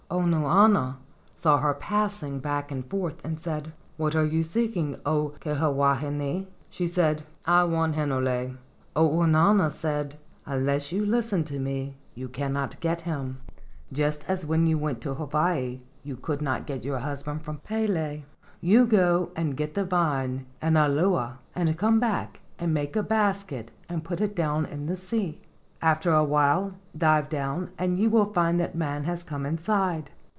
[0.13, 0.97] Ounauna
[1.37, 6.47] saw her passing back and forth, and said, "What are you seeking, 0 Kiha wahine?"
[6.69, 8.57] She said, "I want Hinole."
[8.93, 13.37] Ounauna said: "Unless you listen to me you cannot get him,
[13.93, 18.23] just as when you went to Hawaii you could not get your husband from Pele.
[18.59, 24.03] You go and get the vine inalua and come back and make a basket and
[24.03, 25.39] put it down in the sea.
[25.83, 30.11] After a while dive down and you will find that man has come inside.